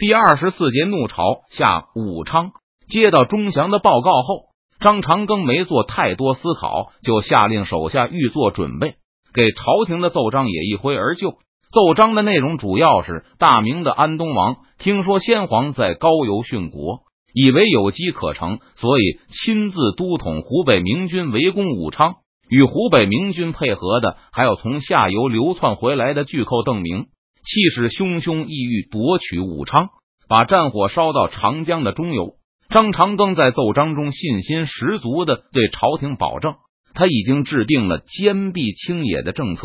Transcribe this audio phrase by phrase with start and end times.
[0.00, 2.52] 第二十四节怒潮下，武昌
[2.88, 4.44] 接到钟祥的报告后，
[4.80, 8.94] 张长庚没做太多思考，就下令手下预做准备，
[9.34, 11.32] 给朝廷的奏章也一挥而就。
[11.70, 17.00] 奏章的内容主要是：大明的安东王听说先皇在高邮殉国，
[17.34, 19.02] 以为有机可乘，所以
[19.44, 22.14] 亲自督统湖北明军围攻武昌。
[22.48, 27.08] 与湖北明军配合的，还有从下游流窜回来的巨寇邓明，
[27.42, 29.88] 气势汹汹，意欲夺取武昌，
[30.28, 32.34] 把战火烧到长江的中游。
[32.68, 36.54] 张长庚在奏章中信心十足的对朝廷保证，
[36.94, 39.62] 他已经制定了坚壁清野的政策。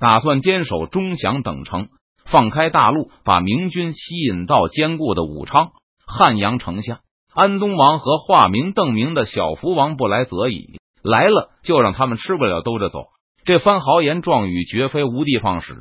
[0.00, 1.88] 打算坚守钟祥等城，
[2.24, 5.70] 放开大路，把明军吸引到坚固的武昌、
[6.06, 7.00] 汉阳城下。
[7.34, 13.06] 安东王和化名邓明的小福王不来则已，来了就让他们吃不了兜着走。
[13.44, 15.74] 这番豪言壮语绝非无的放矢。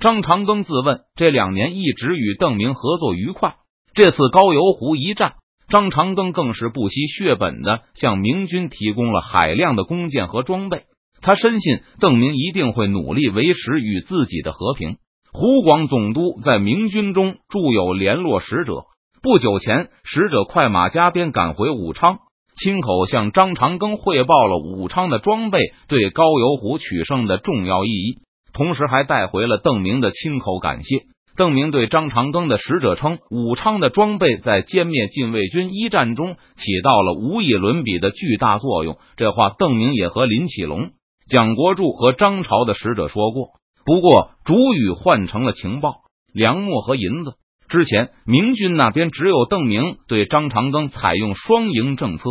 [0.00, 3.56] 张长庚自问这两年一直与邓明合作愉快，
[3.92, 5.34] 这次高邮湖一战，
[5.68, 10.84] 张长庚更是不惜血本的向明军提供了海量的弓箭和装备。
[11.20, 14.96] 他深信邓明一定会努力维持与自己的和平。
[15.32, 18.84] 湖广总督在明军中驻有联络使者，
[19.20, 22.20] 不久前使者快马加鞭赶回武昌，
[22.56, 25.58] 亲口向张长庚汇报了武昌的装备
[25.88, 28.18] 对高邮湖取胜的重要意义，
[28.60, 31.04] 同时还带回了邓明的亲口感谢。
[31.34, 38.98] 邓明对张长庚的使者称，武昌的装备在歼灭禁卫军一战中起到了无以伦比的巨大作用。
[39.16, 40.90] 这话，邓明也和林启龙。
[41.26, 43.52] 蒋国柱和张朝的使者说过，
[43.86, 45.94] 不过主语换成了情报、
[46.34, 47.36] 粮秣和银子。
[47.70, 52.24] 之前明军那边只有邓明对张长庚采用双赢政策，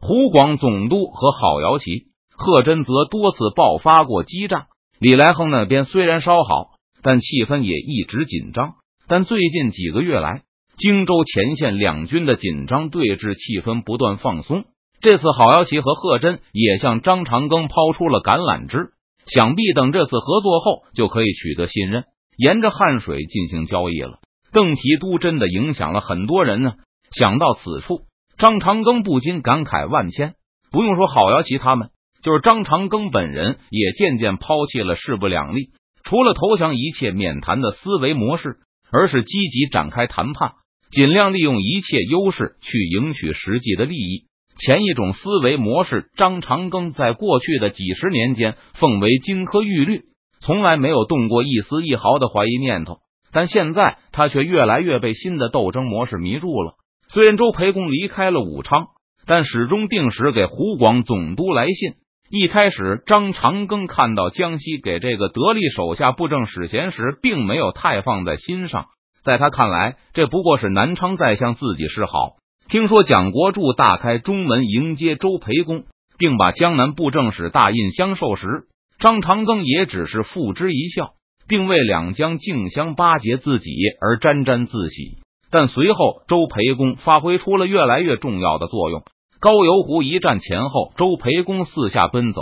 [0.00, 2.04] 湖广总督和郝瑶旗、
[2.34, 4.64] 贺真则多次爆发过激战。
[4.98, 8.74] 李来亨那边虽然稍好，但气氛也一直紧张。
[9.06, 10.42] 但最近几个月来，
[10.78, 14.64] 荆州前线两军的紧张对峙气氛不断放松。
[15.00, 18.92] 这次郝瑶琪和贺真也向张长庚抛出了橄榄枝，
[19.26, 22.04] 想必等这次合作后就可以取得信任，
[22.38, 24.20] 沿着汉水进行交易了。
[24.52, 26.74] 邓提督真的影响了很多人呢。
[27.10, 28.02] 想到此处，
[28.38, 30.34] 张长庚不禁感慨万千。
[30.70, 31.90] 不用说郝瑶琪他们，
[32.24, 35.68] 就是张长庚本人也渐渐抛弃了势不两立，
[36.04, 38.56] 除了投降一切免谈的思维模式，
[38.90, 40.52] 而是积极展开谈判，
[40.90, 44.24] 尽量利用一切优势去赢取实际的利益。
[44.56, 50.04] 前一种思维模式，张长庚在过去的几十年间奉为金科玉律，
[50.40, 53.00] 从来没有动过一丝一毫的怀疑念头。
[53.32, 56.74] 但现在他却越来越被新的斗争模式迷住了。
[57.08, 58.86] 虽然周培公离开了武昌，
[59.26, 61.96] 但始终定时给湖广总督来信。
[62.36, 68.86] 一开始，张长庚看到江西给这个得力手下布政使衔时，并没有太放在心上。
[69.22, 72.34] 在他看来，这不过是南昌在向自己示好。
[72.68, 75.84] 听说蒋国柱大开中门迎接周培公，
[76.18, 78.64] 并把江南布政使大印相授时，
[78.98, 81.12] 张长庚也只是付之一笑，
[81.46, 83.70] 并为两江竞相巴结自己
[84.00, 85.18] 而沾沾自喜。
[85.52, 89.04] 但随后，周培公发挥出了越来越重要的作用。
[89.44, 92.40] 高邮湖一战前后，周培公四下奔走，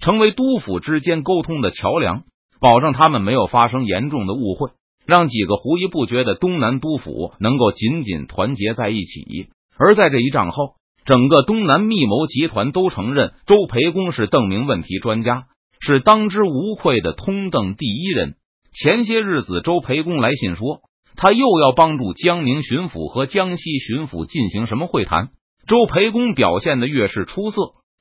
[0.00, 2.24] 成为督府之间沟通的桥梁，
[2.60, 4.70] 保证他们没有发生严重的误会。
[5.06, 9.46] 让几个狐疑不决的东南督府能够紧紧团结在一起。
[9.78, 10.70] 而在这一仗后，
[11.04, 15.44] 整个东南密谋集团都承认周培公是邓明问题专家，
[15.78, 18.34] 是当之无愧的通邓第一人。
[18.72, 20.80] 前些日子，周培公来信说，
[21.14, 25.28] 他又要帮助江宁巡抚和江西巡抚进行什么会谈。
[25.66, 27.56] 周培公表现的越是出色，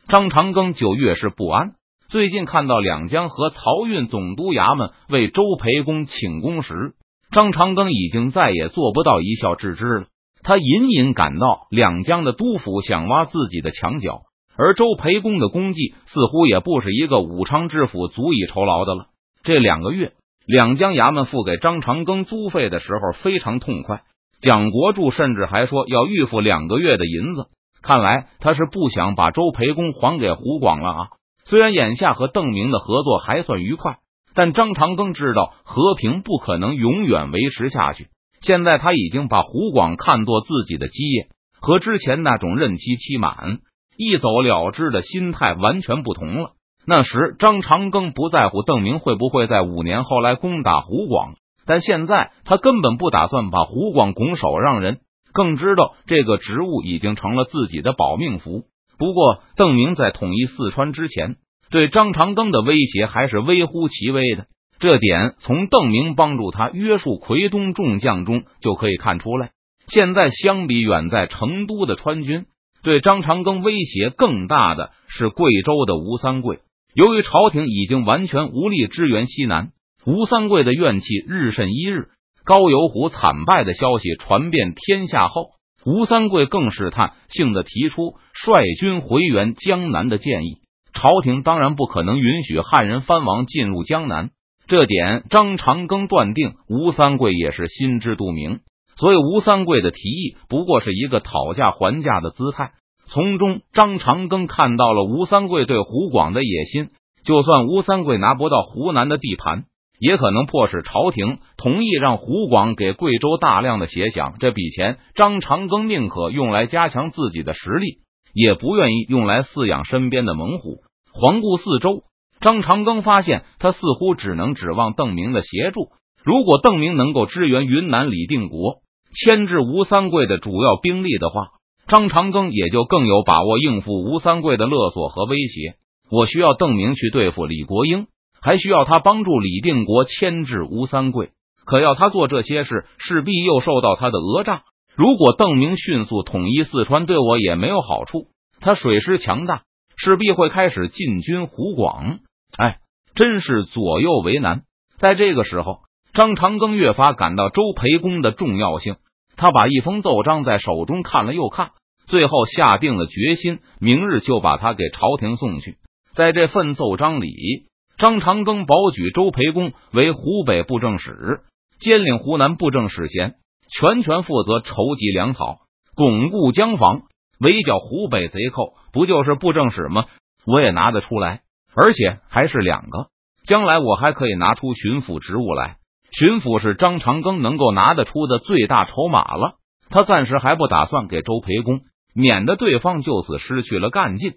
[0.09, 1.75] 张长庚就越是不安。
[2.09, 6.94] 最近看到两江和漕运总督衙门为周培公请功时，
[7.31, 10.06] 张长庚已经再也做不到一笑置之了。
[10.44, 14.23] 他隐隐感到两江的督府想挖自己的墙角，
[14.57, 19.06] 而周培公的功绩似乎也不是一个武昌知府足以酬劳的了。
[19.41, 20.12] 这两个月，
[20.46, 24.03] 两江衙门付给张长庚租费的时候非常痛快，
[24.44, 27.46] 蒋国柱甚至还说要预付两个月的银子。
[27.82, 31.08] 看来他是不想把周培公还给湖广了啊。
[31.46, 34.00] 虽然眼下和邓明的合作还算愉快，
[34.34, 38.08] 但张长庚知道和平不可能永远维持下去。
[38.41, 41.28] 现在他已经把湖广看作自己的基业，
[41.62, 43.59] 和之前那种任期期满、
[43.96, 46.52] 一走了之的心态完全不同了。
[46.85, 51.35] 那时张长庚不在乎邓明会不会在五年后来攻打湖广，
[51.66, 55.00] 但现在他根本不打算把湖广拱手让人，
[55.34, 58.64] 更知道这个职务已经成了自己的保命符。
[58.98, 61.38] 不过，邓明在统一四川之前，
[61.72, 64.46] 对张长庚的威胁还是微乎其微的。
[64.80, 69.52] 这点从邓明帮助他约束奎东众将中就可以看出来。
[69.88, 72.46] 现在相比远在成都的川军，
[72.84, 76.60] 对张长庚威胁更大的是贵州的吴三桂。
[76.94, 79.72] 由于朝廷已经完全无力支援西南，
[80.05, 82.09] 吴三桂的怨气日甚一日。
[82.46, 85.52] 高邮虎惨败的消息传遍天下后，
[85.85, 90.58] 吴三桂更试探性的提出率军回援江南的建议。
[90.94, 94.32] 朝廷当然不可能允许汉人藩王进入江南，
[94.67, 98.59] 这点张长庚断定吴三桂也是心知肚明。
[98.97, 102.72] 所以吴三桂的提议不过是一个讨价还价的姿态。
[103.05, 106.90] 从中，张长庚看到了吴三桂对湖广的野心。
[107.23, 109.64] 就算吴三桂拿不到湖南的地盘。
[109.99, 117.99] 也可能迫使朝廷同意让湖广给贵州大量的协饷，这笔钱张长庚宁可用来加强自己的实力，
[118.34, 120.78] 也不愿意用来饲养身边的猛虎。
[121.13, 122.03] 环顾四周，
[122.41, 125.90] 张长庚发现他似乎只能指望邓明的协助。
[126.23, 128.81] 如果邓明能够支援云南李定国，
[129.13, 131.49] 牵制吴三桂的主要兵力的话，
[131.87, 135.75] 张长庚也就更有把握应付吴三桂的勒索和威胁。
[136.09, 138.07] 我需要邓明去对付李国英。
[138.43, 141.31] 还需要他帮助李定国牵制吴三桂，
[141.66, 144.63] 可要他做这些事，势必又受到他的讹诈。
[144.95, 148.28] 如果邓明迅速统一四川，对我也没有好处。
[148.59, 149.63] 他水师强大，
[149.95, 152.19] 势必会开始进军湖广。
[152.57, 152.79] 哎，
[153.16, 154.63] 真是左右为难。
[154.97, 155.79] 在这个时候，
[156.13, 158.97] 张长庚越发感到周培公的重要性。
[159.35, 161.72] 他把一封奏章在手中看了又看，
[162.07, 165.78] 最后下定了决心，明日就把他给朝廷送去。
[166.13, 167.72] 在这份奏章里。
[167.97, 171.41] 张长庚保举周培公为湖北布政使，
[171.79, 173.35] 兼领湖南布政使衔，
[173.69, 175.59] 全权负责筹集粮草，
[175.95, 177.03] 巩固江防，
[177.40, 178.73] 围剿湖北贼寇。
[178.91, 180.05] 不就是布政使吗？
[180.45, 181.41] 我也拿得出来，
[181.75, 183.07] 而且还是两个。
[183.45, 185.78] 将来我还可以拿出巡抚职务来。
[186.11, 189.55] 巡抚是张长庚能够拿得出的最大筹码了。
[189.90, 191.81] 他暂时还不打算给周培公，
[192.16, 194.34] 免得对方就此失去了干劲。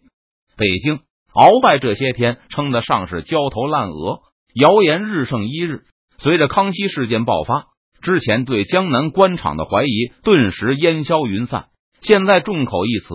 [0.56, 1.00] 北京。
[1.36, 4.20] 鳌拜这些天称得上是焦头烂额，
[4.54, 5.82] 谣言日盛一日。
[6.16, 7.66] 随着康熙事件爆发，
[8.00, 11.66] 之前对江南官场的怀疑顿时烟消云散。
[12.00, 13.14] 现在众口一词，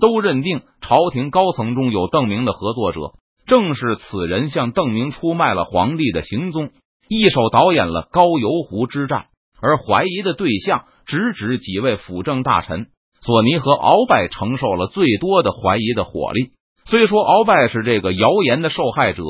[0.00, 3.14] 都认定朝廷高层中有邓明的合作者，
[3.46, 6.70] 正是此人向邓明出卖了皇帝的行踪，
[7.08, 9.26] 一手导演了高邮湖之战。
[9.60, 12.86] 而怀疑的对象直指几位辅政大臣，
[13.22, 16.50] 索尼和鳌拜承受了最多的怀疑的火力。
[16.88, 19.22] 虽说鳌拜是这个谣言的受害者，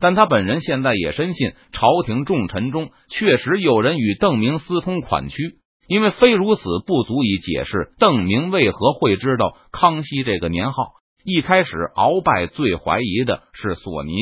[0.00, 5.56] 但他本人现在也深信朝廷重臣中确实有人与邓明私通款曲，
[5.86, 10.74] 因为非如此不足以解释邓明为何会知道康熙这个年号。
[11.22, 14.12] 一开始，鳌拜最怀疑的是索尼，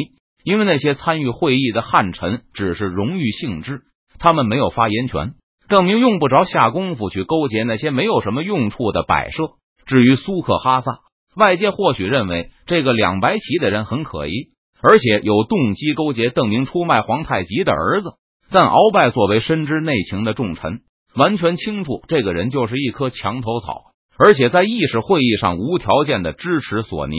[0.42, 3.82] 因为那些参与会议的汉臣只是荣誉性质，
[4.18, 5.34] 他们没有发言权。
[5.68, 9.50] 邓明用不着下功夫去勾结那些没有什么用处的摆设。
[9.86, 10.98] 至于苏克哈萨。
[11.36, 14.48] 外界或许认为这个两白旗的人很可疑，
[14.82, 18.14] 而且有动机勾结邓明出卖皇太极的儿子。
[18.50, 20.80] 但鳌拜作为深知内情的重臣，
[21.14, 27.14] 完全清楚这个人就是一棵墙头草，而且在议事会议上无条件的支持索尼。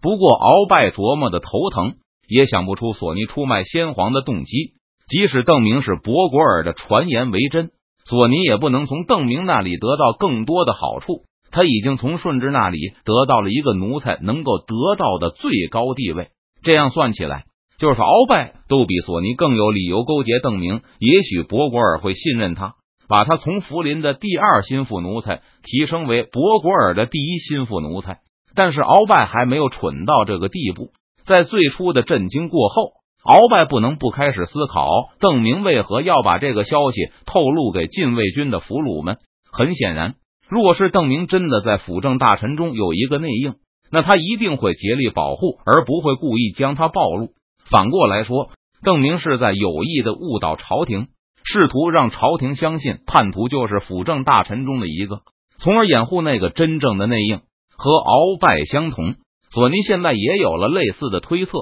[0.00, 1.94] 不过，鳌拜琢磨的头疼，
[2.26, 4.72] 也想不出索尼出卖先皇的动机。
[5.06, 7.70] 即使邓明是博果尔的传言为真，
[8.04, 11.22] 索尼也不能从邓明那里得到更多的好处。
[11.52, 16.30] 他已经从顺治那里得到了一个奴才能够得到的最高地位，
[16.62, 17.44] 这样算起来，
[17.78, 20.80] 就是鳌拜都比索尼更有理由勾结邓明。
[20.98, 22.74] 也许博果尔会信任他，
[23.06, 28.20] 把他从福林的第二心腹奴才提升为博果尔的第一心腹奴才。
[28.54, 30.90] 但是鳌拜还没有蠢到这个地步，
[31.24, 32.92] 在最初的震惊过后，
[33.24, 34.86] 鳌拜不能不开始思考
[35.20, 39.18] 邓明为何要把这个消息透露给禁卫军的俘虏们。
[39.52, 40.14] 很显然。
[40.52, 43.54] 若是邓明真的在辅政大臣中有一个内应，
[43.90, 47.30] 那他一定会竭力保护，而不会故意将他暴露。
[47.70, 48.50] 反过来说，
[48.84, 51.06] 邓明是在有意的误导朝廷，
[51.42, 55.20] 试图让朝廷相信叛徒就是辅政大臣中的一个，
[55.56, 57.40] 从而掩护那个真正的内应。
[57.74, 59.14] 和鳌拜相同，
[59.54, 61.52] 索尼现在也有了类似的推测。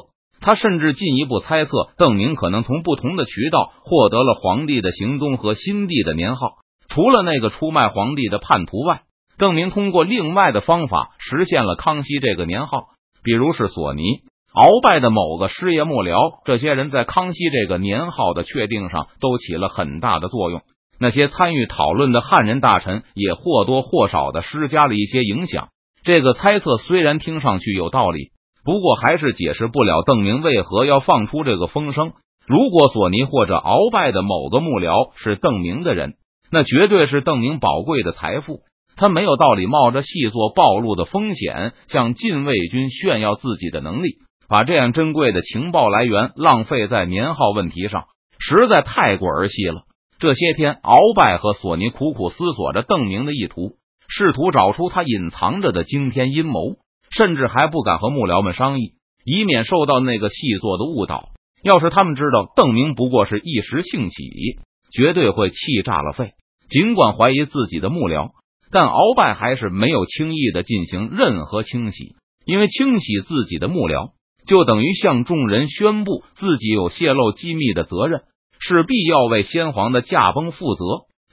[0.41, 6.57] 他甚至进一步猜测，邓明可能从不同的渠道获得了皇帝的行踪和新帝的年号。
[6.91, 9.03] 除了那个出卖皇帝的叛徒外，
[9.39, 12.89] 邓明通过另外的方法实现了康熙这个年号，
[13.23, 14.03] 比如是索尼、
[14.53, 20.63] 鳌拜的某个师爷幕僚，这些人在康熙这个年号的确定上都起了很大的作用。
[20.99, 25.69] 那些参与讨论的汉人大臣也或多或少的施加了一些影响。
[26.03, 28.33] 这个猜测虽然听上去有道理，
[28.65, 32.13] 不过还是解释不了邓明为何要放出这个风声。
[32.47, 36.15] 如果索尼或者鳌拜的某个幕僚是邓明的人，
[36.51, 38.61] 那绝对是邓明宝贵的财富。
[38.97, 44.17] 他没有道理冒着细作暴露的风险，向禁卫军炫耀自己的能力，
[44.47, 48.05] 把这样珍贵的情报来源浪费在年号问题上，
[48.39, 49.85] 实在太过儿戏了。
[50.19, 53.77] 这些天，鳌拜和索尼苦苦思索着邓明的意图，
[54.07, 56.77] 试图找出他隐藏着的惊天阴谋，
[57.11, 58.93] 甚至还不敢和幕僚们商议，
[59.25, 61.31] 以免受到那个细作的误导。
[61.63, 64.15] 要是他们知道邓明不过是一时兴起，
[64.93, 66.33] 绝对会气炸了肺。
[66.71, 68.31] 尽管怀疑自己的幕僚。
[68.73, 72.15] 但鳌拜还是没有轻易的进行任何清洗，
[72.47, 74.13] 因为清洗自己的幕僚，
[74.47, 78.23] 就等于向众人宣布自己有泄露机密的责任，
[78.61, 80.85] 势必要为先皇的驾崩负责。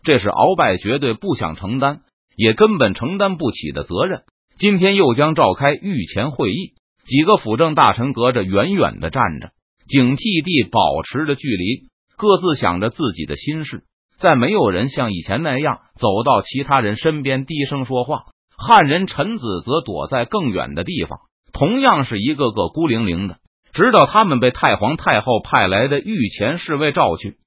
[0.02, 2.00] 这是鳌拜绝对不想承担，
[2.36, 4.22] 也根本承担不起的责任。
[4.58, 6.74] 今天又将召开御前会议，
[7.06, 9.52] 几个辅政大臣隔着远远的站着，
[9.88, 13.84] 警惕地保持着距离，各自想着自己的心事。
[14.20, 18.24] 再没有人像以前那样走到其他人身边低声说话，
[18.58, 21.20] 汉人臣子则躲在更远的地方，
[21.54, 23.38] 同样是一个个孤零零的。
[23.74, 27.38] 直到他们被太皇太后派来的御前侍卫召去，